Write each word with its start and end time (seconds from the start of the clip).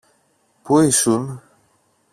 Πού 0.63 0.79
ήσουν; 0.81 1.41